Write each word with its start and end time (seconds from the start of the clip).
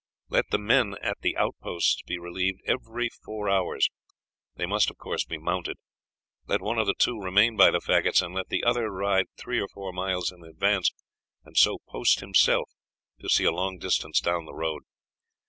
Let 0.29 0.45
the 0.49 0.57
men 0.57 0.95
at 1.03 1.19
the 1.21 1.37
outposts 1.37 2.01
be 2.01 2.17
relieved 2.17 2.61
every 2.65 3.07
four 3.23 3.47
hours. 3.51 3.87
They 4.55 4.65
must, 4.65 4.89
of 4.89 4.97
course, 4.97 5.25
be 5.25 5.37
mounted. 5.37 5.77
Let 6.47 6.59
one 6.59 6.79
of 6.79 6.87
the 6.87 6.95
two 6.95 7.19
remain 7.19 7.55
by 7.55 7.69
the 7.69 7.81
faggots, 7.81 8.19
and 8.23 8.33
let 8.33 8.49
the 8.49 8.63
other 8.63 8.89
ride 8.89 9.27
three 9.37 9.61
or 9.61 9.67
four 9.67 9.93
miles 9.93 10.31
in 10.31 10.43
advance, 10.43 10.91
and 11.45 11.55
so 11.55 11.77
post 11.87 12.19
himself 12.19 12.67
as 13.19 13.21
to 13.21 13.29
see 13.29 13.43
a 13.43 13.51
long 13.51 13.77
distance 13.77 14.19
down 14.19 14.45
the 14.45 14.55
road. 14.55 14.81